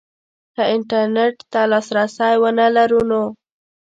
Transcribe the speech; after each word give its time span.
که 0.55 0.63
انترنټ 0.75 1.37
ته 1.51 1.61
لاسرسی 1.71 2.33
ونه 2.41 2.67
لرو 2.75 3.01
نو 3.09 3.23